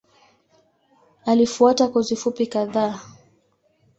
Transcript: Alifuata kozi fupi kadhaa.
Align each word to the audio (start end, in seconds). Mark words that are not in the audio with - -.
Alifuata 1.25 1.87
kozi 1.87 2.15
fupi 2.15 2.47
kadhaa. 2.47 2.99